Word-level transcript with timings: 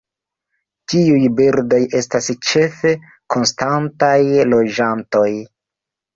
Tiuj 0.93 1.27
birdoj 1.39 1.79
estas 1.99 2.31
ĉefe 2.47 2.95
konstantaj 3.35 4.17
loĝantoj. 4.57 5.29